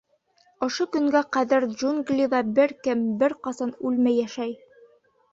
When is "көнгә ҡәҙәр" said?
0.93-1.67